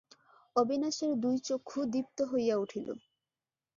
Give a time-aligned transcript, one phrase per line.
[0.55, 2.87] অবিনাশের দুই চক্ষু দীপ্ত হইয়া উঠিল।